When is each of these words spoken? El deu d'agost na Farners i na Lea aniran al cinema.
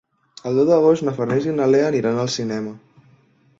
El 0.51 0.55
deu 0.59 0.65
d'agost 0.69 1.05
na 1.09 1.13
Farners 1.19 1.47
i 1.51 1.53
na 1.59 1.69
Lea 1.75 1.91
aniran 1.93 2.17
al 2.25 2.35
cinema. 2.39 2.75